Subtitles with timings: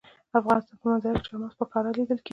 [0.31, 2.29] د افغانستان په منظره کې چار مغز په ښکاره لیدل کېږي.